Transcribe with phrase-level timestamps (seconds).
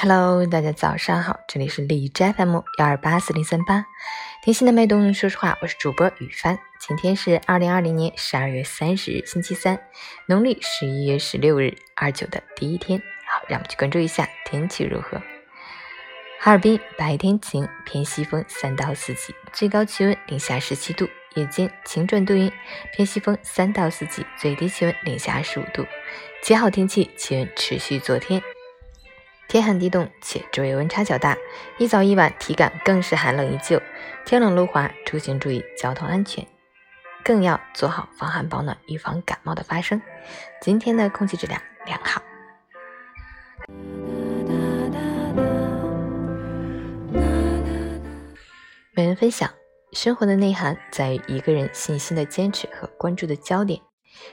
[0.00, 3.84] Hello，大家早上好，这里是荔枝 FM 幺二八四零三八，
[4.44, 6.56] 听心的脉动，说实话，我是主播雨帆。
[6.78, 9.76] 今天是二零二零年十二月三十日，星期三，
[10.26, 13.02] 农历十一月十六日，二九的第一天。
[13.26, 15.20] 好，让我们去关注一下天气如何。
[16.38, 22.52] 哈尔滨白天晴，偏西风三到四级，最高气温零下十七度；夜间晴转多云，
[22.92, 25.84] 偏西风三到四级，最低气温零下十五度。
[26.40, 28.40] 极好天气，气温持续昨天。
[29.48, 31.34] 天寒地冻，且昼夜温差较大，
[31.78, 33.80] 一早一晚体感更是寒冷依旧。
[34.26, 36.46] 天冷路滑，出行注意交通安全，
[37.24, 40.02] 更要做好防寒保暖，预防感冒的发生。
[40.60, 42.20] 今天的空气质量良好。
[48.92, 49.50] 每人分享：
[49.92, 53.80] 生活的内涵在于一个人信心的坚持和关注的焦点。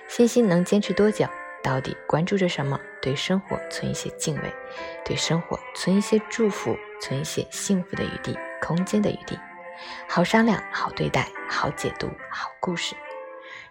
[0.10, 1.26] 信心能坚持多久？
[1.66, 2.80] 到底关注着什么？
[3.02, 4.54] 对生活存一些敬畏，
[5.04, 9.36] 对生活存一些祝福，存一些幸福的余地、空间的余地。
[10.08, 12.96] 好商量，好对待，好解读，好故事。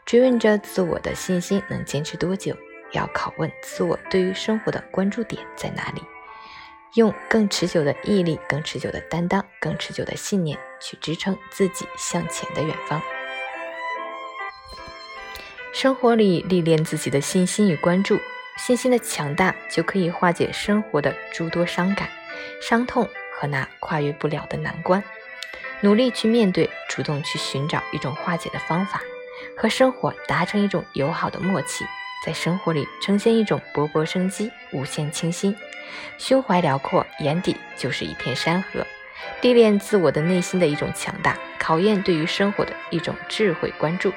[0.04, 2.56] 追问着自我的信心能坚持多久？
[2.90, 6.02] 要拷问自我对于生活的关注点在哪里？
[6.94, 13.00] 用更持久的毅力、更持久的担当、更持久的信念去支撑自己向前的远方。
[15.74, 18.20] 生活里历练自己的信心与关注，
[18.56, 22.08] 信心的强大就可以化解生活的诸多伤感、
[22.62, 25.02] 伤痛和那跨越不了的难关。
[25.80, 29.00] 努力去面对，主动去寻找一种化解的方法，
[29.56, 31.84] 和生活达成一种友好的默契，
[32.24, 35.56] 在生活里呈现一种勃勃生机、无限清新。
[36.18, 38.86] 胸怀辽阔，眼底就是一片山河。
[39.40, 44.12] 历练自我的内心的一种强大，考验对于生活的一种智慧关注。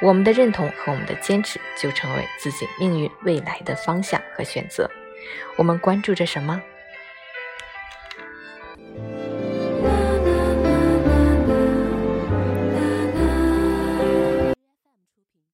[0.00, 4.90] 我们的认同和我们的坚持，就成为自己命运未来的方向和选择。
[5.56, 6.60] 我们关注着什么？